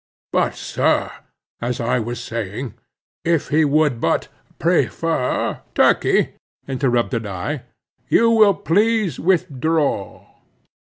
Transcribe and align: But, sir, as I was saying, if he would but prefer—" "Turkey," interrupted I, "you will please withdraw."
But, 0.33 0.55
sir, 0.55 1.11
as 1.61 1.79
I 1.79 1.99
was 1.99 2.19
saying, 2.19 2.73
if 3.23 3.49
he 3.49 3.63
would 3.63 4.01
but 4.01 4.29
prefer—" 4.57 5.61
"Turkey," 5.75 6.33
interrupted 6.67 7.27
I, 7.27 7.65
"you 8.09 8.31
will 8.31 8.55
please 8.55 9.19
withdraw." 9.19 10.25